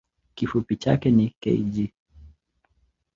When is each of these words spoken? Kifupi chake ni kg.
Kifupi 0.35 0.75
chake 0.75 1.11
ni 1.11 1.35
kg. 1.41 1.89